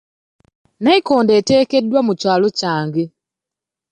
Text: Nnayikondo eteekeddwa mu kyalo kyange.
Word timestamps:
Nnayikondo 0.79 1.31
eteekeddwa 1.39 1.99
mu 2.07 2.13
kyalo 2.21 2.47
kyange. 2.59 3.05